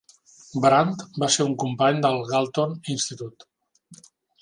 Brand 0.63 1.03
va 1.25 1.29
ser 1.35 1.47
un 1.51 1.53
company 1.65 2.01
del 2.07 2.19
Galton 2.33 2.77
Institute. 2.97 4.05